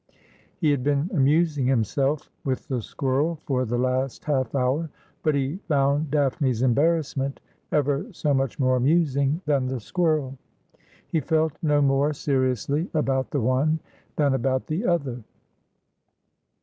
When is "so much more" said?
8.11-8.77